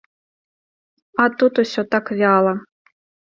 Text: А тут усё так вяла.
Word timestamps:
А 1.25 1.27
тут 1.41 1.61
усё 1.65 1.81
так 1.93 2.05
вяла. 2.23 2.53